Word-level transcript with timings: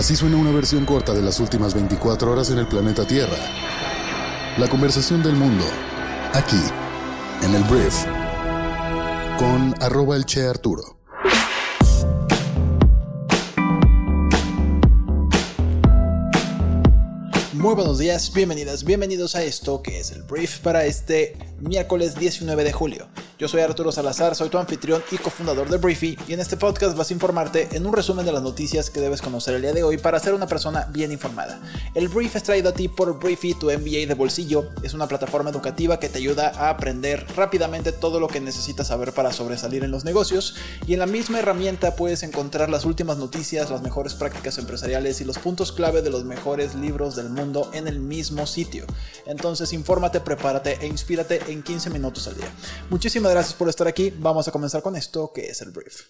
Así 0.00 0.16
suena 0.16 0.38
una 0.38 0.50
versión 0.50 0.86
corta 0.86 1.12
de 1.12 1.20
las 1.20 1.40
últimas 1.40 1.74
24 1.74 2.32
horas 2.32 2.48
en 2.48 2.56
el 2.56 2.66
planeta 2.66 3.06
Tierra. 3.06 3.36
La 4.56 4.66
conversación 4.66 5.22
del 5.22 5.34
mundo, 5.34 5.62
aquí, 6.32 6.56
en 7.42 7.54
el 7.54 7.62
Brief, 7.64 8.06
con 9.38 9.74
arroba 9.78 10.16
el 10.16 10.24
Che 10.24 10.46
Arturo. 10.46 10.96
Muy 17.52 17.74
buenos 17.74 17.98
días, 17.98 18.32
bienvenidas, 18.32 18.84
bienvenidos 18.84 19.36
a 19.36 19.42
esto 19.42 19.82
que 19.82 20.00
es 20.00 20.12
el 20.12 20.22
brief 20.22 20.60
para 20.60 20.86
este 20.86 21.36
miércoles 21.58 22.14
19 22.14 22.64
de 22.64 22.72
julio. 22.72 23.06
Yo 23.40 23.48
soy 23.48 23.62
Arturo 23.62 23.90
Salazar, 23.90 24.34
soy 24.34 24.50
tu 24.50 24.58
anfitrión 24.58 25.02
y 25.10 25.16
cofundador 25.16 25.70
de 25.70 25.78
Briefy 25.78 26.18
y 26.28 26.34
en 26.34 26.40
este 26.40 26.58
podcast 26.58 26.94
vas 26.94 27.08
a 27.08 27.14
informarte 27.14 27.74
en 27.74 27.86
un 27.86 27.94
resumen 27.94 28.26
de 28.26 28.32
las 28.32 28.42
noticias 28.42 28.90
que 28.90 29.00
debes 29.00 29.22
conocer 29.22 29.54
el 29.54 29.62
día 29.62 29.72
de 29.72 29.82
hoy 29.82 29.96
para 29.96 30.20
ser 30.20 30.34
una 30.34 30.46
persona 30.46 30.86
bien 30.92 31.10
informada. 31.10 31.58
El 31.94 32.08
brief 32.08 32.36
es 32.36 32.42
traído 32.42 32.68
a 32.68 32.74
ti 32.74 32.88
por 32.88 33.18
Briefy, 33.18 33.54
tu 33.54 33.70
MBA 33.70 34.06
de 34.06 34.14
bolsillo. 34.14 34.68
Es 34.82 34.92
una 34.92 35.08
plataforma 35.08 35.48
educativa 35.48 35.98
que 35.98 36.10
te 36.10 36.18
ayuda 36.18 36.52
a 36.54 36.68
aprender 36.68 37.26
rápidamente 37.34 37.92
todo 37.92 38.20
lo 38.20 38.28
que 38.28 38.42
necesitas 38.42 38.88
saber 38.88 39.14
para 39.14 39.32
sobresalir 39.32 39.84
en 39.84 39.90
los 39.90 40.04
negocios 40.04 40.56
y 40.86 40.92
en 40.92 40.98
la 40.98 41.06
misma 41.06 41.38
herramienta 41.38 41.96
puedes 41.96 42.22
encontrar 42.22 42.68
las 42.68 42.84
últimas 42.84 43.16
noticias, 43.16 43.70
las 43.70 43.80
mejores 43.80 44.12
prácticas 44.12 44.58
empresariales 44.58 45.22
y 45.22 45.24
los 45.24 45.38
puntos 45.38 45.72
clave 45.72 46.02
de 46.02 46.10
los 46.10 46.24
mejores 46.24 46.74
libros 46.74 47.16
del 47.16 47.30
mundo 47.30 47.70
en 47.72 47.88
el 47.88 48.00
mismo 48.00 48.46
sitio. 48.46 48.84
Entonces, 49.24 49.72
infórmate, 49.72 50.20
prepárate 50.20 50.76
e 50.82 50.86
inspírate 50.86 51.40
en 51.48 51.62
15 51.62 51.88
minutos 51.88 52.28
al 52.28 52.36
día. 52.36 52.48
Muchísimas 52.90 53.29
gracias 53.30 53.54
por 53.54 53.68
estar 53.68 53.86
aquí. 53.86 54.12
Vamos 54.16 54.48
a 54.48 54.52
comenzar 54.52 54.82
con 54.82 54.96
esto 54.96 55.32
que 55.32 55.48
es 55.48 55.62
el 55.62 55.70
brief. 55.70 56.02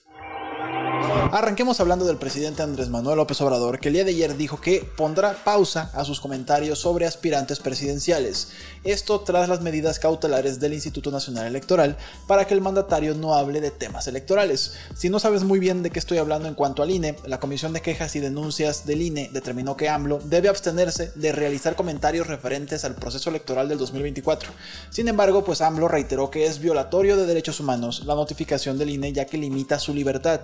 Arranquemos 1.32 1.78
hablando 1.80 2.04
del 2.04 2.16
presidente 2.16 2.62
Andrés 2.62 2.88
Manuel 2.88 3.16
López 3.16 3.40
Obrador, 3.40 3.78
que 3.78 3.88
el 3.88 3.94
día 3.94 4.04
de 4.04 4.10
ayer 4.10 4.36
dijo 4.36 4.60
que 4.60 4.84
pondrá 4.96 5.32
pausa 5.44 5.90
a 5.94 6.04
sus 6.04 6.20
comentarios 6.20 6.80
sobre 6.80 7.06
aspirantes 7.06 7.60
presidenciales. 7.60 8.48
Esto 8.82 9.20
tras 9.20 9.48
las 9.48 9.60
medidas 9.60 9.98
cautelares 9.98 10.58
del 10.58 10.74
Instituto 10.74 11.10
Nacional 11.10 11.46
Electoral 11.46 11.96
para 12.26 12.46
que 12.46 12.54
el 12.54 12.60
mandatario 12.60 13.14
no 13.14 13.34
hable 13.34 13.60
de 13.60 13.70
temas 13.70 14.08
electorales. 14.08 14.74
Si 14.94 15.08
no 15.08 15.20
sabes 15.20 15.44
muy 15.44 15.60
bien 15.60 15.82
de 15.82 15.90
qué 15.90 16.00
estoy 16.00 16.18
hablando 16.18 16.48
en 16.48 16.54
cuanto 16.54 16.82
al 16.82 16.90
INE, 16.90 17.16
la 17.24 17.38
Comisión 17.38 17.72
de 17.72 17.82
Quejas 17.82 18.16
y 18.16 18.20
Denuncias 18.20 18.84
del 18.84 19.02
INE 19.02 19.30
determinó 19.32 19.76
que 19.76 19.88
AMLO 19.88 20.18
debe 20.24 20.48
abstenerse 20.48 21.12
de 21.14 21.32
realizar 21.32 21.76
comentarios 21.76 22.26
referentes 22.26 22.84
al 22.84 22.96
proceso 22.96 23.30
electoral 23.30 23.68
del 23.68 23.78
2024. 23.78 24.50
Sin 24.90 25.06
embargo, 25.06 25.44
pues 25.44 25.60
AMLO 25.60 25.86
reiteró 25.86 26.30
que 26.30 26.46
es 26.46 26.58
violatorio 26.58 27.16
de 27.16 27.26
derechos 27.26 27.60
humanos 27.60 28.02
la 28.04 28.14
notificación 28.14 28.78
del 28.78 28.90
INE 28.90 29.12
ya 29.12 29.26
que 29.26 29.38
limita 29.38 29.78
su 29.78 29.94
libertad. 29.94 30.40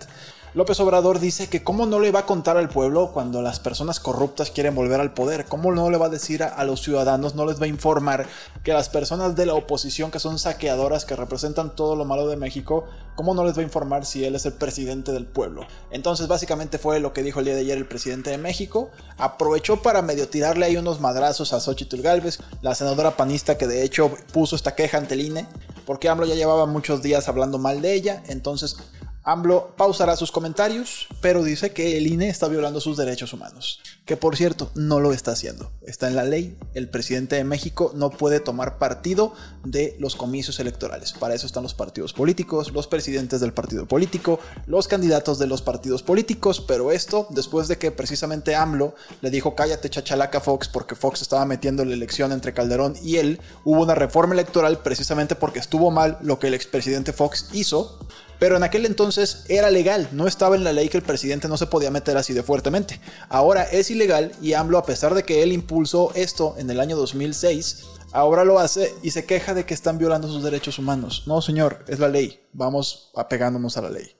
López 0.56 0.80
Obrador 0.80 1.20
dice 1.20 1.50
que 1.50 1.62
cómo 1.62 1.84
no 1.84 2.00
le 2.00 2.10
va 2.10 2.20
a 2.20 2.24
contar 2.24 2.56
al 2.56 2.70
pueblo 2.70 3.10
cuando 3.12 3.42
las 3.42 3.60
personas 3.60 4.00
corruptas 4.00 4.50
quieren 4.50 4.74
volver 4.74 5.02
al 5.02 5.12
poder, 5.12 5.44
cómo 5.44 5.70
no 5.70 5.90
le 5.90 5.98
va 5.98 6.06
a 6.06 6.08
decir 6.08 6.42
a, 6.42 6.64
los 6.64 6.80
ciudadanos, 6.80 7.34
no 7.34 7.44
les 7.44 7.60
va 7.60 7.66
a 7.66 7.68
informar 7.68 8.26
que 8.64 8.72
las 8.72 8.88
personas 8.88 9.36
de 9.36 9.44
la 9.44 9.52
oposición 9.52 10.10
que 10.10 10.18
son 10.18 10.38
saqueadoras, 10.38 11.04
que 11.04 11.14
representan 11.14 11.76
todo 11.76 11.94
lo 11.94 12.06
malo 12.06 12.26
de 12.26 12.38
México, 12.38 12.86
cómo 13.16 13.34
no 13.34 13.44
les 13.44 13.54
va 13.54 13.60
a 13.60 13.64
informar 13.64 14.06
si 14.06 14.24
él 14.24 14.34
es 14.34 14.46
el 14.46 14.54
presidente 14.54 15.12
del 15.12 15.26
pueblo. 15.26 15.66
Entonces 15.90 16.26
básicamente 16.26 16.78
fue 16.78 17.00
lo 17.00 17.12
que 17.12 17.22
dijo 17.22 17.40
el 17.40 17.44
día 17.44 17.54
de 17.54 17.60
ayer 17.60 17.76
el 17.76 17.86
presidente 17.86 18.30
de 18.30 18.38
México, 18.38 18.88
aprovechó 19.18 19.82
para 19.82 20.00
medio 20.00 20.26
tirarle 20.26 20.64
ahí 20.64 20.78
unos 20.78 21.02
madrazos 21.02 21.52
a 21.52 21.60
Xochitl 21.60 22.00
Galvez, 22.00 22.38
la 22.62 22.74
senadora 22.74 23.18
panista 23.18 23.58
que 23.58 23.66
de 23.66 23.82
hecho 23.82 24.10
puso 24.32 24.56
esta 24.56 24.74
queja 24.74 24.96
ante 24.96 25.12
el 25.12 25.20
INE, 25.20 25.46
porque 25.84 26.08
AMLO 26.08 26.24
ya 26.24 26.34
llevaba 26.34 26.64
muchos 26.64 27.02
días 27.02 27.28
hablando 27.28 27.58
mal 27.58 27.82
de 27.82 27.92
ella, 27.92 28.22
entonces 28.26 28.78
AMLO 29.28 29.74
pausará 29.76 30.14
sus 30.14 30.30
comentarios, 30.30 31.08
pero 31.20 31.42
dice 31.42 31.72
que 31.72 31.96
el 31.98 32.06
INE 32.06 32.28
está 32.28 32.46
violando 32.46 32.80
sus 32.80 32.96
derechos 32.96 33.32
humanos. 33.32 33.80
Que 34.04 34.16
por 34.16 34.36
cierto, 34.36 34.70
no 34.76 35.00
lo 35.00 35.12
está 35.12 35.32
haciendo. 35.32 35.72
Está 35.82 36.06
en 36.06 36.14
la 36.14 36.22
ley. 36.22 36.56
El 36.74 36.88
presidente 36.88 37.34
de 37.34 37.42
México 37.42 37.90
no 37.96 38.10
puede 38.10 38.38
tomar 38.38 38.78
partido 38.78 39.34
de 39.64 39.96
los 39.98 40.14
comicios 40.14 40.60
electorales. 40.60 41.12
Para 41.12 41.34
eso 41.34 41.44
están 41.44 41.64
los 41.64 41.74
partidos 41.74 42.12
políticos, 42.12 42.70
los 42.70 42.86
presidentes 42.86 43.40
del 43.40 43.52
partido 43.52 43.86
político, 43.86 44.38
los 44.66 44.86
candidatos 44.86 45.40
de 45.40 45.48
los 45.48 45.60
partidos 45.60 46.04
políticos. 46.04 46.60
Pero 46.60 46.92
esto, 46.92 47.26
después 47.30 47.66
de 47.66 47.78
que 47.78 47.90
precisamente 47.90 48.54
AMLO 48.54 48.94
le 49.22 49.30
dijo 49.30 49.56
cállate 49.56 49.90
chachalaca 49.90 50.40
Fox 50.40 50.68
porque 50.68 50.94
Fox 50.94 51.20
estaba 51.20 51.44
metiendo 51.46 51.84
la 51.84 51.94
elección 51.94 52.30
entre 52.30 52.54
Calderón 52.54 52.94
y 53.02 53.16
él, 53.16 53.40
hubo 53.64 53.82
una 53.82 53.96
reforma 53.96 54.34
electoral 54.34 54.78
precisamente 54.84 55.34
porque 55.34 55.58
estuvo 55.58 55.90
mal 55.90 56.16
lo 56.22 56.38
que 56.38 56.46
el 56.46 56.54
expresidente 56.54 57.12
Fox 57.12 57.48
hizo 57.52 57.98
pero 58.38 58.56
en 58.56 58.62
aquel 58.62 58.86
entonces 58.86 59.44
era 59.48 59.70
legal, 59.70 60.08
no 60.12 60.26
estaba 60.26 60.56
en 60.56 60.64
la 60.64 60.72
ley 60.72 60.88
que 60.88 60.98
el 60.98 61.02
presidente 61.02 61.48
no 61.48 61.56
se 61.56 61.66
podía 61.66 61.90
meter 61.90 62.16
así 62.16 62.32
de 62.32 62.42
fuertemente. 62.42 63.00
Ahora 63.28 63.64
es 63.64 63.90
ilegal 63.90 64.32
y 64.42 64.52
AMLO, 64.52 64.78
a 64.78 64.86
pesar 64.86 65.14
de 65.14 65.22
que 65.22 65.42
él 65.42 65.52
impulsó 65.52 66.12
esto 66.14 66.54
en 66.58 66.70
el 66.70 66.80
año 66.80 66.96
2006, 66.96 67.84
ahora 68.12 68.44
lo 68.44 68.58
hace 68.58 68.94
y 69.02 69.10
se 69.10 69.24
queja 69.24 69.54
de 69.54 69.64
que 69.64 69.74
están 69.74 69.98
violando 69.98 70.28
sus 70.28 70.42
derechos 70.42 70.78
humanos. 70.78 71.24
No, 71.26 71.40
señor, 71.42 71.84
es 71.88 71.98
la 71.98 72.08
ley. 72.08 72.40
Vamos 72.52 73.10
apegándonos 73.14 73.76
a 73.76 73.82
la 73.82 73.90
ley. 73.90 74.16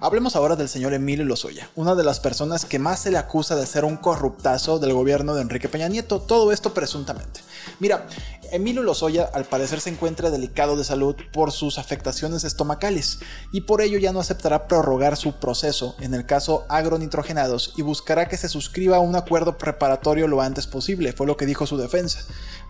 Hablemos 0.00 0.36
ahora 0.36 0.54
del 0.54 0.68
señor 0.68 0.94
Emilio 0.94 1.24
Lozoya, 1.24 1.70
una 1.74 1.94
de 1.94 2.04
las 2.04 2.20
personas 2.20 2.64
que 2.64 2.78
más 2.78 3.00
se 3.00 3.10
le 3.10 3.18
acusa 3.18 3.56
de 3.56 3.66
ser 3.66 3.84
un 3.84 3.96
corruptazo 3.96 4.78
del 4.78 4.92
gobierno 4.92 5.34
de 5.34 5.42
Enrique 5.42 5.68
Peña 5.68 5.88
Nieto, 5.88 6.20
todo 6.20 6.52
esto 6.52 6.72
presuntamente. 6.72 7.40
Mira, 7.80 8.06
Emilio 8.50 8.82
Lozoya 8.82 9.28
al 9.34 9.44
parecer 9.44 9.80
se 9.80 9.90
encuentra 9.90 10.30
delicado 10.30 10.76
de 10.76 10.84
salud 10.84 11.16
por 11.32 11.52
sus 11.52 11.78
afectaciones 11.78 12.44
estomacales 12.44 13.18
y 13.52 13.62
por 13.62 13.82
ello 13.82 13.98
ya 13.98 14.12
no 14.12 14.20
aceptará 14.20 14.68
prorrogar 14.68 15.16
su 15.16 15.34
proceso 15.34 15.96
en 16.00 16.14
el 16.14 16.24
caso 16.24 16.64
agronitrogenados 16.68 17.74
y 17.76 17.82
buscará 17.82 18.28
que 18.28 18.36
se 18.36 18.48
suscriba 18.48 19.00
un 19.00 19.16
acuerdo 19.16 19.58
preparatorio 19.58 20.28
lo 20.28 20.40
antes 20.40 20.66
posible, 20.66 21.12
fue 21.12 21.26
lo 21.26 21.36
que 21.36 21.46
dijo 21.46 21.66
su 21.66 21.76
defensa. 21.76 22.20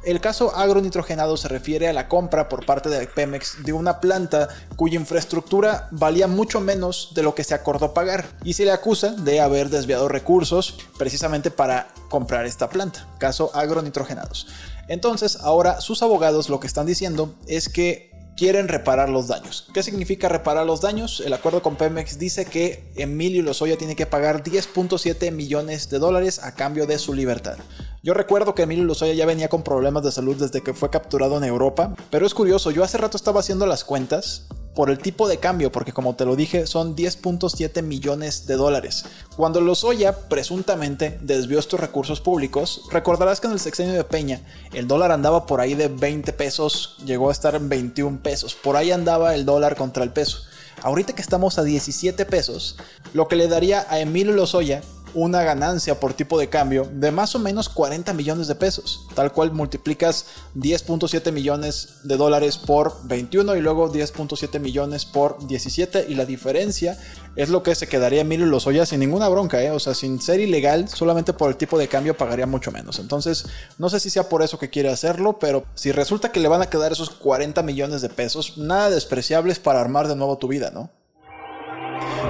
El 0.04 0.20
caso 0.20 0.54
agronitrogenado 0.54 1.36
se 1.36 1.48
refiere 1.48 1.88
a 1.88 1.92
la 1.92 2.08
compra 2.08 2.48
por 2.48 2.64
parte 2.64 2.88
de 2.88 3.06
Pemex 3.06 3.64
de 3.64 3.72
una 3.72 4.00
planta 4.00 4.48
cuya 4.76 4.94
infraestructura 4.94 5.88
valía 5.90 6.28
mucho 6.28 6.60
menos 6.60 7.12
de 7.14 7.24
lo 7.24 7.34
que 7.34 7.42
se 7.42 7.54
acordó 7.54 7.92
pagar 7.92 8.26
y 8.44 8.52
se 8.52 8.64
le 8.64 8.70
acusa 8.70 9.10
de 9.10 9.40
haber 9.40 9.70
desviado 9.70 10.08
recursos 10.08 10.78
precisamente 10.98 11.50
para 11.50 11.88
comprar 12.08 12.46
esta 12.46 12.68
planta, 12.68 13.08
caso 13.18 13.50
agronitrogenados. 13.54 14.46
Entonces, 14.86 15.36
ahora 15.40 15.80
sus 15.80 16.02
abogados 16.02 16.48
lo 16.48 16.60
que 16.60 16.68
están 16.68 16.86
diciendo 16.86 17.34
es 17.46 17.68
que 17.68 18.08
quieren 18.38 18.68
reparar 18.68 19.08
los 19.08 19.26
daños. 19.26 19.66
¿Qué 19.74 19.82
significa 19.82 20.28
reparar 20.28 20.64
los 20.64 20.80
daños? 20.80 21.20
El 21.26 21.32
acuerdo 21.32 21.60
con 21.60 21.74
Pemex 21.74 22.20
dice 22.20 22.44
que 22.44 22.88
Emilio 22.94 23.42
Lozoya 23.42 23.76
tiene 23.76 23.96
que 23.96 24.06
pagar 24.06 24.44
10.7 24.44 25.32
millones 25.32 25.90
de 25.90 25.98
dólares 25.98 26.38
a 26.38 26.54
cambio 26.54 26.86
de 26.86 26.98
su 26.98 27.14
libertad. 27.14 27.58
Yo 28.00 28.14
recuerdo 28.14 28.54
que 28.54 28.62
Emilio 28.62 28.84
Lozoya 28.84 29.12
ya 29.12 29.26
venía 29.26 29.48
con 29.48 29.64
problemas 29.64 30.04
de 30.04 30.12
salud 30.12 30.36
desde 30.36 30.62
que 30.62 30.72
fue 30.72 30.88
capturado 30.88 31.36
en 31.36 31.42
Europa, 31.42 31.96
pero 32.10 32.26
es 32.26 32.34
curioso, 32.34 32.70
yo 32.70 32.84
hace 32.84 32.96
rato 32.96 33.16
estaba 33.16 33.40
haciendo 33.40 33.66
las 33.66 33.82
cuentas 33.82 34.46
por 34.76 34.90
el 34.90 34.98
tipo 34.98 35.26
de 35.26 35.38
cambio, 35.38 35.72
porque 35.72 35.92
como 35.92 36.14
te 36.14 36.24
lo 36.24 36.36
dije, 36.36 36.68
son 36.68 36.94
10.7 36.94 37.82
millones 37.82 38.46
de 38.46 38.54
dólares. 38.54 39.04
Cuando 39.36 39.60
Lozoya 39.60 40.28
presuntamente 40.28 41.18
desvió 41.20 41.58
estos 41.58 41.80
recursos 41.80 42.20
públicos, 42.20 42.82
recordarás 42.92 43.40
que 43.40 43.48
en 43.48 43.54
el 43.54 43.58
sexenio 43.58 43.94
de 43.94 44.04
Peña 44.04 44.42
el 44.72 44.86
dólar 44.86 45.10
andaba 45.10 45.46
por 45.46 45.60
ahí 45.60 45.74
de 45.74 45.88
20 45.88 46.32
pesos, 46.34 46.98
llegó 47.04 47.30
a 47.30 47.32
estar 47.32 47.56
en 47.56 47.68
21 47.68 48.20
pesos, 48.22 48.54
por 48.54 48.76
ahí 48.76 48.92
andaba 48.92 49.34
el 49.34 49.44
dólar 49.44 49.74
contra 49.74 50.04
el 50.04 50.10
peso. 50.10 50.38
Ahorita 50.82 51.12
que 51.12 51.22
estamos 51.22 51.58
a 51.58 51.64
17 51.64 52.24
pesos, 52.26 52.76
lo 53.12 53.26
que 53.26 53.34
le 53.34 53.48
daría 53.48 53.84
a 53.90 53.98
Emilio 53.98 54.32
Lozoya 54.32 54.82
una 55.14 55.42
ganancia 55.42 56.00
por 56.00 56.14
tipo 56.14 56.38
de 56.38 56.48
cambio 56.48 56.88
de 56.92 57.10
más 57.10 57.34
o 57.34 57.38
menos 57.38 57.68
40 57.68 58.12
millones 58.14 58.48
de 58.48 58.54
pesos, 58.54 59.06
tal 59.14 59.32
cual 59.32 59.52
multiplicas 59.52 60.26
10.7 60.56 61.32
millones 61.32 62.00
de 62.04 62.16
dólares 62.16 62.58
por 62.58 62.94
21 63.04 63.56
y 63.56 63.60
luego 63.60 63.92
10.7 63.92 64.60
millones 64.60 65.04
por 65.04 65.46
17 65.46 66.06
y 66.08 66.14
la 66.14 66.24
diferencia 66.24 66.98
es 67.36 67.48
lo 67.50 67.62
que 67.62 67.74
se 67.74 67.86
quedaría 67.86 68.22
Emilio 68.22 68.46
Lozoya 68.46 68.84
sin 68.84 69.00
ninguna 69.00 69.28
bronca, 69.28 69.62
¿eh? 69.62 69.70
o 69.70 69.78
sea, 69.78 69.94
sin 69.94 70.20
ser 70.20 70.40
ilegal, 70.40 70.88
solamente 70.88 71.32
por 71.32 71.50
el 71.50 71.56
tipo 71.56 71.78
de 71.78 71.86
cambio 71.86 72.16
pagaría 72.16 72.46
mucho 72.46 72.72
menos. 72.72 72.98
Entonces, 72.98 73.46
no 73.78 73.88
sé 73.90 74.00
si 74.00 74.10
sea 74.10 74.28
por 74.28 74.42
eso 74.42 74.58
que 74.58 74.70
quiere 74.70 74.90
hacerlo, 74.90 75.38
pero 75.38 75.64
si 75.74 75.92
resulta 75.92 76.32
que 76.32 76.40
le 76.40 76.48
van 76.48 76.62
a 76.62 76.70
quedar 76.70 76.90
esos 76.90 77.10
40 77.10 77.62
millones 77.62 78.02
de 78.02 78.08
pesos, 78.08 78.58
nada 78.58 78.90
despreciables 78.90 79.58
para 79.60 79.80
armar 79.80 80.08
de 80.08 80.16
nuevo 80.16 80.38
tu 80.38 80.48
vida, 80.48 80.70
¿no? 80.72 80.90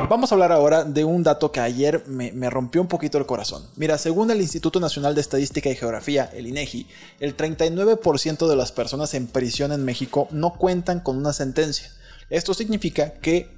Vamos 0.06 0.30
a 0.30 0.34
hablar 0.34 0.52
ahora 0.52 0.84
de 0.84 1.04
un 1.04 1.22
dato 1.22 1.50
que 1.50 1.60
ayer 1.60 2.04
me, 2.06 2.50
rompió 2.50 2.80
un 2.80 2.88
poquito 2.88 3.18
el 3.18 3.26
corazón. 3.26 3.66
Mira, 3.76 3.98
según 3.98 4.30
el 4.30 4.40
Instituto 4.40 4.80
Nacional 4.80 5.14
de 5.14 5.20
Estadística 5.20 5.68
y 5.70 5.76
Geografía, 5.76 6.30
el 6.34 6.46
INEGI, 6.46 6.86
el 7.20 7.36
39% 7.36 8.48
de 8.48 8.56
las 8.56 8.72
personas 8.72 9.14
en 9.14 9.26
prisión 9.26 9.72
en 9.72 9.84
México 9.84 10.28
no 10.30 10.54
cuentan 10.54 11.00
con 11.00 11.16
una 11.16 11.32
sentencia. 11.32 11.90
Esto 12.30 12.54
significa 12.54 13.14
que 13.14 13.57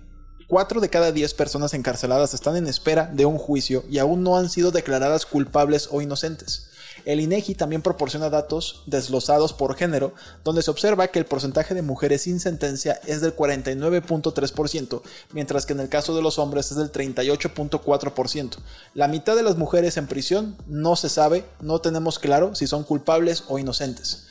4 0.51 0.81
de 0.81 0.91
cada 0.91 1.13
10 1.13 1.35
personas 1.35 1.75
encarceladas 1.75 2.35
están 2.35 2.57
en 2.57 2.67
espera 2.67 3.09
de 3.13 3.25
un 3.25 3.39
juicio 3.39 3.85
y 3.89 3.99
aún 3.99 4.25
no 4.25 4.37
han 4.37 4.51
sido 4.51 4.73
declaradas 4.73 5.25
culpables 5.25 5.89
o 5.93 6.03
inocentes. 6.03 6.67
El 7.05 7.21
INEGI 7.21 7.55
también 7.55 7.83
proporciona 7.83 8.31
datos 8.31 8.83
desglosados 8.87 9.53
por 9.53 9.77
género, 9.77 10.13
donde 10.43 10.63
se 10.63 10.73
observa 10.73 11.07
que 11.07 11.21
el 11.21 11.25
porcentaje 11.25 11.73
de 11.73 11.83
mujeres 11.83 12.23
sin 12.23 12.41
sentencia 12.41 13.01
es 13.07 13.21
del 13.21 13.37
49.3%, 13.37 15.03
mientras 15.33 15.67
que 15.67 15.73
en 15.73 15.81
el 15.81 15.89
caso 15.89 16.17
de 16.17 16.23
los 16.23 16.41
hombres 16.41 16.73
es 16.73 16.79
del 16.79 16.91
38.4%. 16.91 18.57
La 18.95 19.07
mitad 19.07 19.37
de 19.37 19.45
las 19.45 19.57
mujeres 19.57 19.97
en 19.99 20.09
prisión 20.09 20.57
no 20.67 20.97
se 20.97 21.11
sabe, 21.11 21.45
no 21.61 21.81
tenemos 21.81 22.19
claro 22.19 22.57
si 22.57 22.67
son 22.67 22.83
culpables 22.83 23.45
o 23.47 23.61
inocentes. 23.61 24.27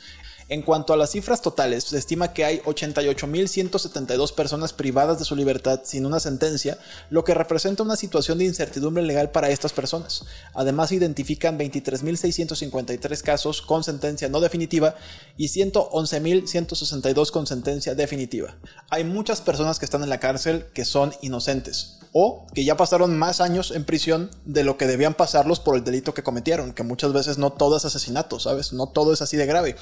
En 0.50 0.62
cuanto 0.62 0.92
a 0.92 0.96
las 0.96 1.12
cifras 1.12 1.42
totales, 1.42 1.84
se 1.84 1.96
estima 1.96 2.32
que 2.32 2.44
hay 2.44 2.58
88.172 2.62 4.34
personas 4.34 4.72
privadas 4.72 5.20
de 5.20 5.24
su 5.24 5.36
libertad 5.36 5.82
sin 5.84 6.04
una 6.06 6.18
sentencia, 6.18 6.76
lo 7.08 7.22
que 7.22 7.34
representa 7.34 7.84
una 7.84 7.94
situación 7.94 8.38
de 8.38 8.46
incertidumbre 8.46 9.04
legal 9.04 9.30
para 9.30 9.50
estas 9.50 9.72
personas. 9.72 10.24
Además, 10.52 10.88
se 10.88 10.96
identifican 10.96 11.56
23.653 11.56 13.22
casos 13.22 13.62
con 13.62 13.84
sentencia 13.84 14.28
no 14.28 14.40
definitiva 14.40 14.96
y 15.36 15.46
111.162 15.46 17.30
con 17.30 17.46
sentencia 17.46 17.94
definitiva. 17.94 18.56
Hay 18.88 19.04
muchas 19.04 19.40
personas 19.40 19.78
que 19.78 19.84
están 19.84 20.02
en 20.02 20.08
la 20.08 20.18
cárcel 20.18 20.66
que 20.74 20.84
son 20.84 21.14
inocentes 21.22 22.00
o 22.12 22.46
que 22.54 22.64
ya 22.64 22.76
pasaron 22.76 23.16
más 23.16 23.40
años 23.40 23.70
en 23.70 23.84
prisión 23.84 24.30
de 24.44 24.64
lo 24.64 24.76
que 24.76 24.86
debían 24.86 25.14
pasarlos 25.14 25.60
por 25.60 25.76
el 25.76 25.84
delito 25.84 26.12
que 26.12 26.22
cometieron, 26.22 26.72
que 26.72 26.82
muchas 26.82 27.12
veces 27.12 27.38
no 27.38 27.52
todo 27.52 27.76
es 27.76 27.84
asesinato, 27.84 28.40
¿sabes? 28.40 28.72
No 28.72 28.88
todo 28.88 29.12
es 29.12 29.22
así 29.22 29.36
de 29.36 29.46
grave. 29.46 29.76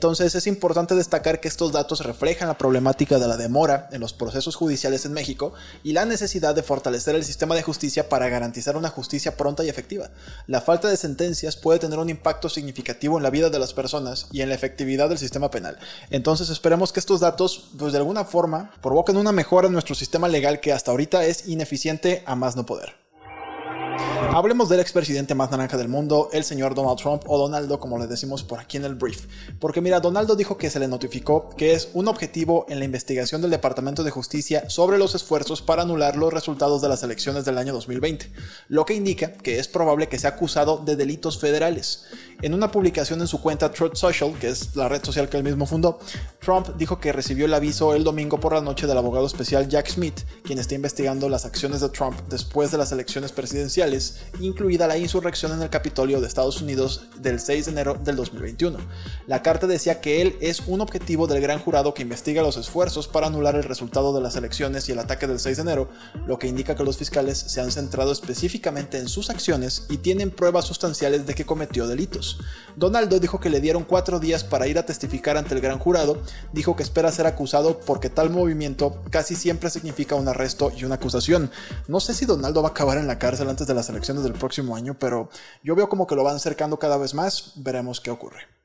Entonces 0.00 0.34
es 0.34 0.46
importante 0.46 0.94
destacar 0.94 1.40
que 1.40 1.48
estos 1.48 1.72
datos 1.72 2.00
reflejan 2.00 2.48
la 2.48 2.56
problemática 2.56 3.18
de 3.18 3.28
la 3.28 3.36
demora 3.36 3.86
en 3.92 4.00
los 4.00 4.14
procesos 4.14 4.56
judiciales 4.56 5.04
en 5.04 5.12
México 5.12 5.52
y 5.82 5.92
la 5.92 6.06
necesidad 6.06 6.54
de 6.54 6.62
fortalecer 6.62 7.16
el 7.16 7.22
sistema 7.22 7.54
de 7.54 7.62
justicia 7.62 8.08
para 8.08 8.30
garantizar 8.30 8.78
una 8.78 8.88
justicia 8.88 9.36
pronta 9.36 9.62
y 9.62 9.68
efectiva. 9.68 10.08
La 10.46 10.62
falta 10.62 10.88
de 10.88 10.96
sentencias 10.96 11.58
puede 11.58 11.80
tener 11.80 11.98
un 11.98 12.08
impacto 12.08 12.48
significativo 12.48 13.18
en 13.18 13.22
la 13.22 13.28
vida 13.28 13.50
de 13.50 13.58
las 13.58 13.74
personas 13.74 14.28
y 14.32 14.40
en 14.40 14.48
la 14.48 14.54
efectividad 14.54 15.10
del 15.10 15.18
sistema 15.18 15.50
penal. 15.50 15.78
Entonces 16.08 16.48
esperemos 16.48 16.94
que 16.94 17.00
estos 17.00 17.20
datos, 17.20 17.68
pues 17.78 17.92
de 17.92 17.98
alguna 17.98 18.24
forma, 18.24 18.70
provoquen 18.80 19.18
una 19.18 19.32
mejora 19.32 19.66
en 19.66 19.74
nuestro 19.74 19.94
sistema 19.94 20.28
legal 20.28 20.60
que 20.60 20.72
hasta 20.72 20.92
ahorita 20.92 21.26
es 21.26 21.46
ineficiente 21.46 22.22
a 22.24 22.36
más 22.36 22.56
no 22.56 22.64
poder. 22.64 23.09
Hablemos 24.32 24.68
del 24.68 24.78
expresidente 24.80 25.34
más 25.34 25.50
naranja 25.50 25.76
del 25.76 25.88
mundo, 25.88 26.28
el 26.32 26.44
señor 26.44 26.74
Donald 26.74 26.98
Trump 26.98 27.24
o 27.26 27.36
Donaldo 27.36 27.80
como 27.80 27.98
le 27.98 28.06
decimos 28.06 28.44
por 28.44 28.60
aquí 28.60 28.76
en 28.76 28.84
el 28.84 28.94
brief. 28.94 29.26
Porque 29.58 29.80
mira, 29.80 29.98
Donaldo 29.98 30.36
dijo 30.36 30.56
que 30.56 30.70
se 30.70 30.78
le 30.78 30.86
notificó 30.86 31.50
que 31.56 31.72
es 31.72 31.88
un 31.94 32.06
objetivo 32.06 32.64
en 32.68 32.78
la 32.78 32.84
investigación 32.84 33.42
del 33.42 33.50
Departamento 33.50 34.04
de 34.04 34.10
Justicia 34.12 34.70
sobre 34.70 34.98
los 34.98 35.14
esfuerzos 35.14 35.62
para 35.62 35.82
anular 35.82 36.16
los 36.16 36.32
resultados 36.32 36.80
de 36.80 36.88
las 36.88 37.02
elecciones 37.02 37.44
del 37.44 37.58
año 37.58 37.72
2020, 37.72 38.30
lo 38.68 38.84
que 38.84 38.94
indica 38.94 39.32
que 39.32 39.58
es 39.58 39.66
probable 39.66 40.08
que 40.08 40.18
sea 40.18 40.30
acusado 40.30 40.78
de 40.78 40.96
delitos 40.96 41.40
federales. 41.40 42.04
En 42.40 42.54
una 42.54 42.70
publicación 42.70 43.20
en 43.20 43.26
su 43.26 43.42
cuenta 43.42 43.72
Truth 43.72 43.96
Social, 43.96 44.32
que 44.40 44.48
es 44.48 44.76
la 44.76 44.88
red 44.88 45.04
social 45.04 45.28
que 45.28 45.36
él 45.36 45.44
mismo 45.44 45.66
fundó, 45.66 45.98
Trump 46.50 46.76
dijo 46.76 46.98
que 46.98 47.12
recibió 47.12 47.44
el 47.44 47.54
aviso 47.54 47.94
el 47.94 48.02
domingo 48.02 48.40
por 48.40 48.54
la 48.54 48.60
noche 48.60 48.88
del 48.88 48.98
abogado 48.98 49.24
especial 49.24 49.68
Jack 49.68 49.88
Smith, 49.88 50.22
quien 50.42 50.58
está 50.58 50.74
investigando 50.74 51.28
las 51.28 51.44
acciones 51.44 51.80
de 51.80 51.90
Trump 51.90 52.18
después 52.28 52.72
de 52.72 52.78
las 52.78 52.90
elecciones 52.90 53.30
presidenciales, 53.30 54.18
incluida 54.40 54.88
la 54.88 54.98
insurrección 54.98 55.52
en 55.52 55.62
el 55.62 55.70
Capitolio 55.70 56.20
de 56.20 56.26
Estados 56.26 56.60
Unidos 56.60 57.02
del 57.20 57.38
6 57.38 57.66
de 57.66 57.70
enero 57.70 57.94
del 58.02 58.16
2021. 58.16 58.78
La 59.28 59.44
carta 59.44 59.68
decía 59.68 60.00
que 60.00 60.22
él 60.22 60.36
es 60.40 60.64
un 60.66 60.80
objetivo 60.80 61.28
del 61.28 61.40
gran 61.40 61.60
jurado 61.60 61.94
que 61.94 62.02
investiga 62.02 62.42
los 62.42 62.56
esfuerzos 62.56 63.06
para 63.06 63.28
anular 63.28 63.54
el 63.54 63.62
resultado 63.62 64.12
de 64.12 64.20
las 64.20 64.34
elecciones 64.34 64.88
y 64.88 64.92
el 64.92 64.98
ataque 64.98 65.28
del 65.28 65.38
6 65.38 65.56
de 65.56 65.62
enero, 65.62 65.88
lo 66.26 66.40
que 66.40 66.48
indica 66.48 66.74
que 66.74 66.82
los 66.82 66.96
fiscales 66.96 67.38
se 67.38 67.60
han 67.60 67.70
centrado 67.70 68.10
específicamente 68.10 68.98
en 68.98 69.08
sus 69.08 69.30
acciones 69.30 69.86
y 69.88 69.98
tienen 69.98 70.32
pruebas 70.32 70.64
sustanciales 70.64 71.26
de 71.26 71.34
que 71.36 71.46
cometió 71.46 71.86
delitos. 71.86 72.40
Donaldo 72.74 73.20
dijo 73.20 73.38
que 73.38 73.50
le 73.50 73.60
dieron 73.60 73.84
cuatro 73.84 74.18
días 74.18 74.42
para 74.42 74.66
ir 74.66 74.80
a 74.80 74.86
testificar 74.86 75.36
ante 75.36 75.54
el 75.54 75.60
gran 75.60 75.78
jurado, 75.78 76.20
dijo 76.52 76.76
que 76.76 76.82
espera 76.82 77.12
ser 77.12 77.26
acusado 77.26 77.80
porque 77.80 78.10
tal 78.10 78.30
movimiento 78.30 79.02
casi 79.10 79.34
siempre 79.34 79.70
significa 79.70 80.14
un 80.14 80.28
arresto 80.28 80.72
y 80.76 80.84
una 80.84 80.96
acusación. 80.96 81.50
No 81.88 82.00
sé 82.00 82.14
si 82.14 82.26
Donaldo 82.26 82.62
va 82.62 82.68
a 82.68 82.70
acabar 82.72 82.98
en 82.98 83.06
la 83.06 83.18
cárcel 83.18 83.48
antes 83.48 83.66
de 83.66 83.74
las 83.74 83.88
elecciones 83.88 84.22
del 84.22 84.34
próximo 84.34 84.76
año, 84.76 84.96
pero 84.98 85.30
yo 85.62 85.74
veo 85.74 85.88
como 85.88 86.06
que 86.06 86.16
lo 86.16 86.24
van 86.24 86.36
acercando 86.36 86.78
cada 86.78 86.96
vez 86.96 87.14
más, 87.14 87.52
veremos 87.56 88.00
qué 88.00 88.10
ocurre. 88.10 88.59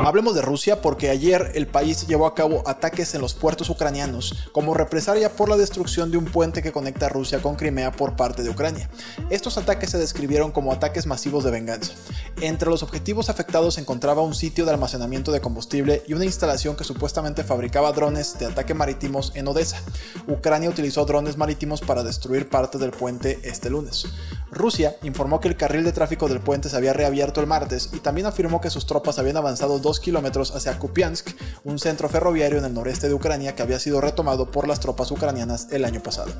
Hablemos 0.00 0.34
de 0.34 0.42
Rusia 0.42 0.80
porque 0.80 1.10
ayer 1.10 1.52
el 1.54 1.66
país 1.66 2.06
llevó 2.06 2.26
a 2.26 2.34
cabo 2.34 2.62
ataques 2.66 3.14
en 3.14 3.20
los 3.20 3.34
puertos 3.34 3.70
ucranianos 3.70 4.48
como 4.50 4.74
represalia 4.74 5.30
por 5.30 5.48
la 5.48 5.56
destrucción 5.56 6.10
de 6.10 6.16
un 6.16 6.24
puente 6.24 6.62
que 6.62 6.72
conecta 6.72 7.08
Rusia 7.08 7.40
con 7.40 7.54
Crimea 7.54 7.92
por 7.92 8.16
parte 8.16 8.42
de 8.42 8.50
Ucrania. 8.50 8.90
Estos 9.30 9.58
ataques 9.58 9.90
se 9.90 9.98
describieron 9.98 10.50
como 10.50 10.72
ataques 10.72 11.06
masivos 11.06 11.44
de 11.44 11.52
venganza. 11.52 11.92
Entre 12.40 12.68
los 12.68 12.82
objetivos 12.82 13.28
afectados 13.28 13.74
se 13.74 13.82
encontraba 13.82 14.22
un 14.22 14.34
sitio 14.34 14.64
de 14.64 14.72
almacenamiento 14.72 15.30
de 15.30 15.40
combustible 15.40 16.02
y 16.08 16.14
una 16.14 16.24
instalación 16.24 16.74
que 16.74 16.84
supuestamente 16.84 17.44
fabricaba 17.44 17.92
drones 17.92 18.38
de 18.38 18.46
ataque 18.46 18.74
marítimos 18.74 19.32
en 19.36 19.46
Odessa. 19.46 19.80
Ucrania 20.26 20.70
utilizó 20.70 21.04
drones 21.04 21.36
marítimos 21.36 21.80
para 21.80 22.02
destruir 22.02 22.48
parte 22.48 22.78
del 22.78 22.90
puente 22.90 23.40
este 23.44 23.70
lunes. 23.70 24.06
Rusia 24.52 24.96
informó 25.02 25.40
que 25.40 25.48
el 25.48 25.56
carril 25.56 25.82
de 25.82 25.92
tráfico 25.92 26.28
del 26.28 26.40
puente 26.40 26.68
se 26.68 26.76
había 26.76 26.92
reabierto 26.92 27.40
el 27.40 27.46
martes 27.46 27.88
y 27.94 28.00
también 28.00 28.26
afirmó 28.26 28.60
que 28.60 28.68
sus 28.68 28.84
tropas 28.84 29.18
habían 29.18 29.38
avanzado 29.38 29.78
dos 29.78 29.98
kilómetros 29.98 30.54
hacia 30.54 30.78
Kupiansk, 30.78 31.30
un 31.64 31.78
centro 31.78 32.10
ferroviario 32.10 32.58
en 32.58 32.66
el 32.66 32.74
noreste 32.74 33.08
de 33.08 33.14
Ucrania 33.14 33.54
que 33.54 33.62
había 33.62 33.80
sido 33.80 34.02
retomado 34.02 34.50
por 34.50 34.68
las 34.68 34.78
tropas 34.78 35.10
ucranianas 35.10 35.68
el 35.70 35.86
año 35.86 36.02
pasado. 36.02 36.32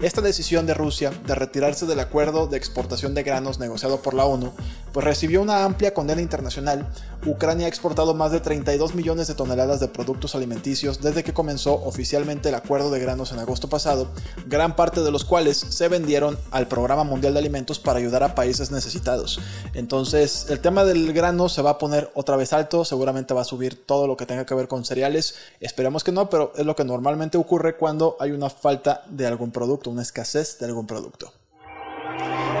Esta 0.00 0.20
decisión 0.20 0.66
de 0.66 0.74
Rusia 0.74 1.12
de 1.28 1.34
retirarse 1.36 1.86
del 1.86 2.00
acuerdo 2.00 2.48
de 2.48 2.56
exportación 2.56 3.14
de 3.14 3.22
granos 3.22 3.60
negociado 3.60 4.02
por 4.02 4.14
la 4.14 4.24
ONU, 4.24 4.52
pues 4.92 5.04
recibió 5.04 5.42
una 5.42 5.64
amplia 5.64 5.94
condena 5.94 6.20
internacional. 6.20 6.86
Ucrania 7.26 7.66
ha 7.66 7.68
exportado 7.68 8.14
más 8.14 8.32
de 8.32 8.40
32 8.40 8.94
millones 8.94 9.28
de 9.28 9.34
toneladas 9.34 9.78
de 9.78 9.88
productos 9.88 10.34
alimenticios 10.34 11.02
desde 11.02 11.22
que 11.22 11.34
comenzó 11.34 11.74
oficialmente 11.74 12.48
el 12.48 12.54
acuerdo 12.54 12.90
de 12.90 12.98
granos 12.98 13.32
en 13.32 13.38
agosto 13.38 13.68
pasado, 13.68 14.08
gran 14.46 14.74
parte 14.74 15.02
de 15.02 15.10
los 15.10 15.24
cuales 15.24 15.58
se 15.58 15.88
vendieron 15.88 16.38
al 16.50 16.66
Programa 16.66 17.04
Mundial 17.04 17.34
de 17.34 17.40
Alimentos 17.40 17.78
para 17.78 17.98
ayudar 17.98 18.22
a 18.22 18.34
países 18.34 18.70
necesitados. 18.70 19.38
Entonces, 19.74 20.46
el 20.48 20.60
tema 20.60 20.84
del 20.84 21.12
grano 21.12 21.48
se 21.48 21.62
va 21.62 21.70
a 21.70 21.78
poner 21.78 22.10
otra 22.14 22.36
vez 22.36 22.52
alto, 22.52 22.84
seguramente 22.84 23.34
va 23.34 23.42
a 23.42 23.44
subir 23.44 23.84
todo 23.84 24.06
lo 24.06 24.16
que 24.16 24.26
tenga 24.26 24.46
que 24.46 24.54
ver 24.54 24.68
con 24.68 24.84
cereales. 24.84 25.34
Esperemos 25.60 26.04
que 26.04 26.12
no, 26.12 26.30
pero 26.30 26.52
es 26.56 26.64
lo 26.64 26.74
que 26.74 26.84
normalmente 26.84 27.36
ocurre 27.36 27.76
cuando 27.76 28.16
hay 28.18 28.30
una 28.30 28.48
falta 28.48 29.04
de 29.08 29.26
algún 29.26 29.50
producto, 29.50 29.90
una 29.90 30.02
escasez 30.02 30.58
de 30.58 30.66
algún 30.66 30.86
producto. 30.86 31.32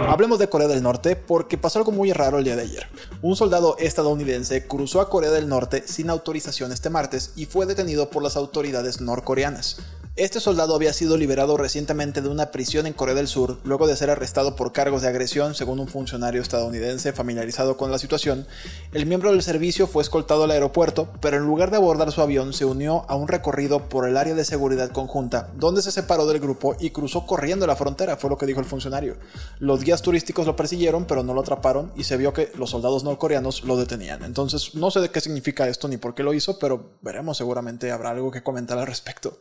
Hablemos 0.08 0.38
de 0.38 0.48
Corea 0.48 0.66
del 0.66 0.82
Norte 0.82 1.14
porque 1.14 1.58
pasó 1.58 1.78
algo 1.78 1.92
muy 1.92 2.12
raro 2.12 2.38
el 2.38 2.44
día 2.44 2.56
de 2.56 2.62
ayer. 2.62 2.88
Un 3.22 3.36
soldado 3.36 3.76
estadounidense 3.78 4.66
cruzó 4.66 5.00
a 5.00 5.10
Corea 5.10 5.30
del 5.30 5.48
Norte 5.48 5.84
sin 5.86 6.10
autorización 6.10 6.72
este 6.72 6.90
martes 6.90 7.32
y 7.36 7.46
fue 7.46 7.66
detenido 7.66 8.10
por 8.10 8.22
las 8.22 8.36
autoridades 8.36 9.00
norcoreanas. 9.00 9.78
Este 10.20 10.38
soldado 10.38 10.74
había 10.74 10.92
sido 10.92 11.16
liberado 11.16 11.56
recientemente 11.56 12.20
de 12.20 12.28
una 12.28 12.50
prisión 12.50 12.86
en 12.86 12.92
Corea 12.92 13.14
del 13.14 13.26
Sur 13.26 13.56
luego 13.64 13.86
de 13.86 13.96
ser 13.96 14.10
arrestado 14.10 14.54
por 14.54 14.70
cargos 14.70 15.00
de 15.00 15.08
agresión, 15.08 15.54
según 15.54 15.80
un 15.80 15.88
funcionario 15.88 16.42
estadounidense 16.42 17.14
familiarizado 17.14 17.78
con 17.78 17.90
la 17.90 17.98
situación. 17.98 18.46
El 18.92 19.06
miembro 19.06 19.30
del 19.30 19.40
servicio 19.40 19.86
fue 19.86 20.02
escoltado 20.02 20.44
al 20.44 20.50
aeropuerto, 20.50 21.08
pero 21.22 21.38
en 21.38 21.44
lugar 21.44 21.70
de 21.70 21.78
abordar 21.78 22.12
su 22.12 22.20
avión 22.20 22.52
se 22.52 22.66
unió 22.66 23.06
a 23.08 23.14
un 23.14 23.28
recorrido 23.28 23.88
por 23.88 24.06
el 24.06 24.18
área 24.18 24.34
de 24.34 24.44
seguridad 24.44 24.90
conjunta, 24.90 25.48
donde 25.56 25.80
se 25.80 25.90
separó 25.90 26.26
del 26.26 26.38
grupo 26.38 26.76
y 26.78 26.90
cruzó 26.90 27.24
corriendo 27.24 27.66
la 27.66 27.74
frontera, 27.74 28.18
fue 28.18 28.28
lo 28.28 28.36
que 28.36 28.44
dijo 28.44 28.60
el 28.60 28.66
funcionario. 28.66 29.16
Los 29.58 29.82
guías 29.84 30.02
turísticos 30.02 30.44
lo 30.46 30.54
persiguieron, 30.54 31.06
pero 31.06 31.22
no 31.22 31.32
lo 31.32 31.40
atraparon 31.40 31.92
y 31.96 32.04
se 32.04 32.18
vio 32.18 32.34
que 32.34 32.52
los 32.58 32.68
soldados 32.68 33.04
norcoreanos 33.04 33.64
lo 33.64 33.78
detenían. 33.78 34.22
Entonces, 34.22 34.74
no 34.74 34.90
sé 34.90 35.00
de 35.00 35.08
qué 35.08 35.22
significa 35.22 35.66
esto 35.66 35.88
ni 35.88 35.96
por 35.96 36.14
qué 36.14 36.22
lo 36.22 36.34
hizo, 36.34 36.58
pero 36.58 36.90
veremos, 37.00 37.38
seguramente 37.38 37.90
habrá 37.90 38.10
algo 38.10 38.30
que 38.30 38.42
comentar 38.42 38.76
al 38.76 38.86
respecto. 38.86 39.40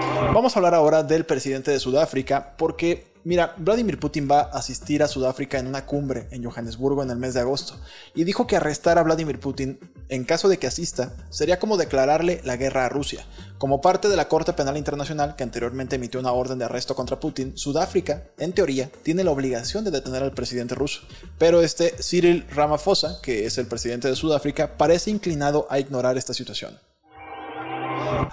Vamos 0.00 0.54
a 0.54 0.58
hablar 0.60 0.74
ahora 0.74 1.02
del 1.02 1.24
presidente 1.24 1.70
de 1.70 1.80
Sudáfrica 1.80 2.54
porque, 2.56 3.12
mira, 3.24 3.54
Vladimir 3.56 3.98
Putin 3.98 4.28
va 4.30 4.42
a 4.42 4.58
asistir 4.58 5.02
a 5.02 5.08
Sudáfrica 5.08 5.58
en 5.58 5.66
una 5.66 5.84
cumbre 5.84 6.28
en 6.30 6.44
Johannesburgo 6.44 7.02
en 7.02 7.10
el 7.10 7.18
mes 7.18 7.34
de 7.34 7.40
agosto 7.40 7.74
y 8.14 8.24
dijo 8.24 8.46
que 8.46 8.54
arrestar 8.54 8.98
a 8.98 9.02
Vladimir 9.02 9.40
Putin, 9.40 9.80
en 10.08 10.24
caso 10.24 10.48
de 10.48 10.58
que 10.58 10.68
asista, 10.68 11.16
sería 11.30 11.58
como 11.58 11.76
declararle 11.76 12.40
la 12.44 12.56
guerra 12.56 12.84
a 12.84 12.88
Rusia. 12.88 13.26
Como 13.58 13.80
parte 13.80 14.08
de 14.08 14.16
la 14.16 14.28
Corte 14.28 14.52
Penal 14.52 14.76
Internacional, 14.76 15.34
que 15.34 15.42
anteriormente 15.42 15.96
emitió 15.96 16.20
una 16.20 16.32
orden 16.32 16.58
de 16.58 16.66
arresto 16.66 16.94
contra 16.94 17.18
Putin, 17.18 17.56
Sudáfrica, 17.56 18.24
en 18.38 18.52
teoría, 18.52 18.90
tiene 19.02 19.24
la 19.24 19.32
obligación 19.32 19.82
de 19.82 19.90
detener 19.90 20.22
al 20.22 20.34
presidente 20.34 20.76
ruso. 20.76 21.00
Pero 21.38 21.62
este 21.62 21.96
Cyril 22.00 22.46
Ramaphosa, 22.50 23.20
que 23.22 23.46
es 23.46 23.58
el 23.58 23.66
presidente 23.66 24.08
de 24.08 24.14
Sudáfrica, 24.14 24.76
parece 24.76 25.10
inclinado 25.10 25.66
a 25.68 25.80
ignorar 25.80 26.16
esta 26.16 26.34
situación. 26.34 26.78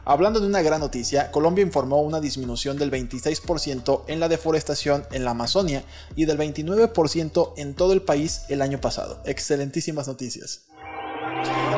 Hablando 0.06 0.40
de 0.40 0.48
una 0.48 0.62
gran 0.62 0.80
noticia, 0.80 1.32
Colombia 1.32 1.64
informó 1.64 2.02
una 2.02 2.22
disminución 2.22 2.78
del 2.78 2.92
26% 2.92 4.04
en 4.08 4.20
la 4.20 4.30
deforestación 4.30 5.06
en 5.12 5.26
la 5.26 5.32
Amazonia 5.32 5.84
y 6.16 6.26
del 6.26 6.38
29% 6.38 7.54
en 7.58 7.74
todo 7.74 7.94
el 7.94 8.02
país 8.02 8.44
el 8.50 8.62
año 8.62 8.80
pasado. 8.80 9.22
Excelentísimas 9.26 10.08
noticias. 10.08 10.66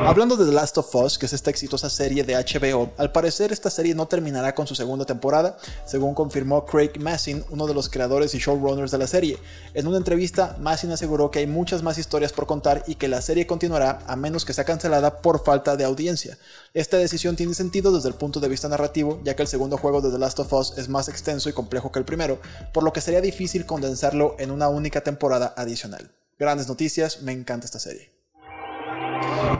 Hablando 0.08 0.36
de 0.36 0.46
The 0.46 0.52
Last 0.52 0.78
of 0.78 0.94
Us, 0.94 1.18
que 1.18 1.26
es 1.26 1.32
esta 1.32 1.50
exitosa 1.50 1.90
serie 1.90 2.24
de 2.24 2.34
HBO, 2.34 2.92
al 2.96 3.12
parecer 3.12 3.52
esta 3.52 3.68
serie 3.68 3.94
no 3.94 4.08
terminará 4.08 4.54
con 4.54 4.66
su 4.66 4.74
segunda 4.74 5.04
temporada, 5.04 5.58
según 5.84 6.14
confirmó 6.14 6.64
Craig 6.64 6.92
Massin, 6.98 7.44
uno 7.50 7.66
de 7.66 7.74
los 7.74 7.90
creadores 7.90 8.34
y 8.34 8.38
showrunners 8.38 8.90
de 8.90 8.96
la 8.96 9.06
serie. 9.06 9.38
En 9.74 9.86
una 9.86 9.98
entrevista, 9.98 10.56
Massin 10.60 10.92
aseguró 10.92 11.30
que 11.30 11.40
hay 11.40 11.46
muchas 11.46 11.82
más 11.82 11.98
historias 11.98 12.32
por 12.32 12.46
contar 12.46 12.84
y 12.86 12.94
que 12.94 13.08
la 13.08 13.20
serie 13.20 13.46
continuará 13.46 13.98
a 14.06 14.16
menos 14.16 14.44
que 14.46 14.54
sea 14.54 14.64
cancelada 14.64 15.20
por 15.20 15.44
falta 15.44 15.76
de 15.76 15.84
audiencia. 15.84 16.38
Esta 16.72 16.96
decisión 16.96 17.36
tiene 17.36 17.52
sentido 17.52 17.92
desde 17.92 18.08
el 18.08 18.14
punto 18.14 18.40
de 18.40 18.48
vista 18.48 18.68
narrativo, 18.68 19.20
ya 19.24 19.36
que 19.36 19.42
el 19.42 19.48
segundo 19.48 19.76
juego 19.76 20.00
de 20.00 20.10
The 20.10 20.18
Last 20.18 20.38
of 20.38 20.52
Us 20.54 20.78
es 20.78 20.88
más 20.88 21.08
extenso 21.08 21.50
y 21.50 21.52
complejo 21.52 21.92
que 21.92 21.98
el 21.98 22.06
primero, 22.06 22.40
por 22.72 22.82
lo 22.82 22.92
que 22.92 23.00
sería 23.02 23.20
difícil 23.20 23.66
condensarlo 23.66 24.36
en 24.38 24.52
una 24.52 24.68
única 24.68 25.02
temporada 25.02 25.52
adicional. 25.56 26.12
Grandes 26.38 26.68
noticias, 26.68 27.20
me 27.20 27.32
encanta 27.32 27.66
esta 27.66 27.78
serie. 27.78 28.17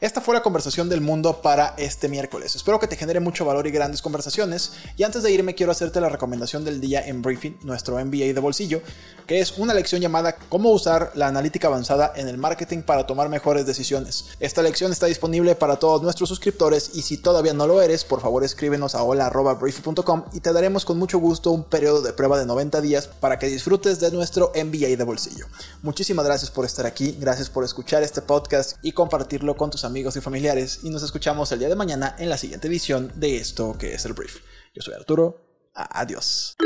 Esta 0.00 0.20
fue 0.20 0.34
la 0.34 0.42
conversación 0.42 0.88
del 0.88 1.00
mundo 1.00 1.42
para 1.42 1.74
este 1.76 2.08
miércoles. 2.08 2.54
Espero 2.54 2.78
que 2.78 2.86
te 2.86 2.96
genere 2.96 3.20
mucho 3.20 3.44
valor 3.44 3.66
y 3.66 3.70
grandes 3.70 4.00
conversaciones. 4.00 4.72
Y 4.96 5.02
antes 5.02 5.22
de 5.22 5.32
irme 5.32 5.54
quiero 5.54 5.72
hacerte 5.72 6.00
la 6.00 6.08
recomendación 6.08 6.64
del 6.64 6.80
día 6.80 7.04
en 7.06 7.22
Briefing, 7.22 7.58
nuestro 7.62 7.96
MBA 7.96 8.32
de 8.32 8.40
bolsillo, 8.40 8.80
que 9.26 9.40
es 9.40 9.58
una 9.58 9.74
lección 9.74 10.00
llamada 10.00 10.36
Cómo 10.48 10.70
usar 10.70 11.10
la 11.14 11.26
analítica 11.26 11.68
avanzada 11.68 12.12
en 12.14 12.28
el 12.28 12.38
marketing 12.38 12.82
para 12.82 13.06
tomar 13.06 13.28
mejores 13.28 13.66
decisiones. 13.66 14.26
Esta 14.40 14.62
lección 14.62 14.92
está 14.92 15.06
disponible 15.06 15.54
para 15.54 15.76
todos 15.76 16.02
nuestros 16.02 16.28
suscriptores 16.28 16.92
y 16.94 17.02
si 17.02 17.16
todavía 17.18 17.52
no 17.52 17.66
lo 17.66 17.82
eres, 17.82 18.04
por 18.04 18.20
favor 18.20 18.44
escríbenos 18.44 18.94
a 18.94 19.02
hola.briefing.com 19.02 20.24
y 20.32 20.40
te 20.40 20.52
daremos 20.52 20.84
con 20.84 20.98
mucho 20.98 21.18
gusto 21.18 21.50
un 21.50 21.64
periodo 21.64 22.02
de 22.02 22.12
prueba 22.12 22.38
de 22.38 22.46
90 22.46 22.80
días 22.80 23.08
para 23.08 23.38
que 23.38 23.46
disfrutes 23.46 24.00
de 24.00 24.10
nuestro 24.12 24.52
MBA 24.54 24.96
de 24.96 25.04
bolsillo. 25.04 25.46
Muchísimas 25.82 26.24
gracias 26.24 26.50
por 26.50 26.64
estar 26.64 26.86
aquí, 26.86 27.16
gracias 27.18 27.50
por 27.50 27.64
escuchar 27.64 28.02
este 28.02 28.22
podcast 28.22 28.76
y 28.82 28.92
compartirlo 28.92 29.56
con 29.56 29.70
amigos 29.84 30.16
y 30.16 30.20
familiares 30.20 30.80
y 30.82 30.90
nos 30.90 31.02
escuchamos 31.02 31.50
el 31.52 31.58
día 31.58 31.68
de 31.68 31.76
mañana 31.76 32.14
en 32.18 32.28
la 32.28 32.36
siguiente 32.36 32.68
edición 32.68 33.12
de 33.14 33.36
esto 33.36 33.76
que 33.78 33.94
es 33.94 34.04
el 34.04 34.12
brief. 34.12 34.40
Yo 34.74 34.82
soy 34.82 34.94
Arturo, 34.94 35.70
adiós. 35.74 36.56